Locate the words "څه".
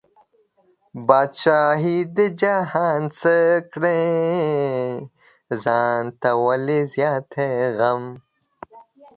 3.17-3.35